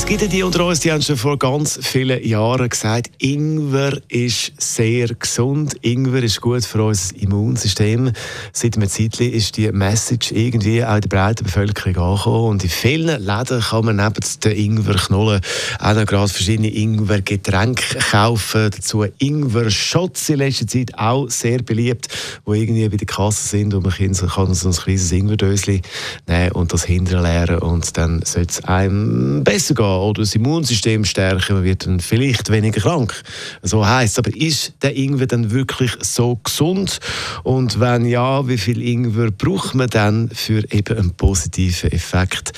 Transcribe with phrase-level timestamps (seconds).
[0.00, 4.00] es gibt ja die unter uns, die haben schon vor ganz vielen Jahren gesagt, Ingwer
[4.08, 8.10] ist sehr gesund, Ingwer ist gut für unser Immunsystem.
[8.50, 12.70] Seit einem Zeitchen ist die Message irgendwie auch in der breiten Bevölkerung angekommen und in
[12.70, 15.42] vielen Läden kann man neben den Ingwerknollen
[15.78, 18.70] auch noch gerade verschiedene Ingwergetränke kaufen.
[18.70, 22.08] Dazu Ingwer-Shots in letzter Zeit auch sehr beliebt,
[22.46, 25.82] wo irgendwie bei der Kasse sind und man kann so ein kleines Ingwerdöschen
[26.26, 31.54] nehmen und das hinterleeren und dann soll es einem besser gehen oder das Immunsystem stärken,
[31.54, 33.14] man wird dann vielleicht weniger krank.
[33.62, 37.00] So heißt Aber ist der Ingwer dann wirklich so gesund?
[37.42, 42.52] Und wenn ja, wie viel Ingwer braucht man dann für eben einen positiven Effekt?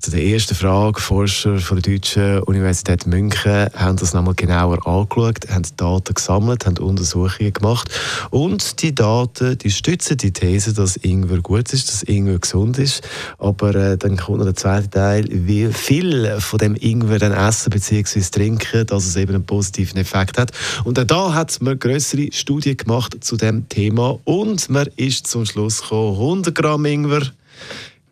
[0.00, 5.48] Zu der ersten Frage, Forscher von der Deutschen Universität München haben das nochmal genauer angeschaut,
[5.50, 7.90] haben Daten gesammelt, haben Untersuchungen gemacht
[8.30, 13.02] und die Daten, die stützen die These, dass Ingwer gut ist, dass Ingwer gesund ist.
[13.38, 17.70] Aber äh, dann kommt noch der zweite Teil, wie viel von dem Ingwer dann essen
[17.70, 18.20] bzw.
[18.20, 20.52] trinken, dass es eben einen positiven Effekt hat.
[20.84, 25.46] Und auch da hat man größere Studien gemacht zu dem Thema und man ist zum
[25.46, 27.22] Schluss gekommen, 100 Gramm Ingwer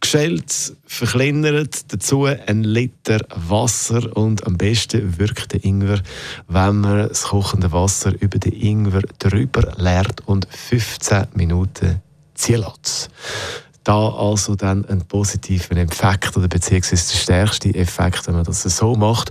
[0.01, 6.03] geschält, verkleinert, dazu ein Liter Wasser und am besten wirkt der Ingwer,
[6.47, 12.03] wenn man das kochende Wasser über den Ingwer drüber leert und 15 Minuten
[12.35, 13.09] ziehen lässt
[13.85, 18.95] da also dann einen positiven Effekt oder beziehungsweise der stärkste Effekt, wenn man das so
[18.95, 19.31] macht.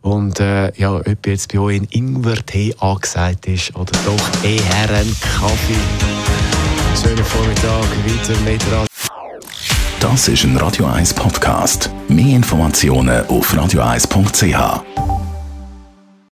[0.00, 5.14] Und äh, ja, ob jetzt bei euch ein Ingwer-Tee angesagt ist oder doch eher ein
[5.20, 5.74] Kaffee.
[7.00, 8.86] Schönen Vormittag, weiter mit Radio.
[10.00, 11.90] Das ist ein Radio 1 Podcast.
[12.08, 14.99] Mehr Informationen auf radio1.ch.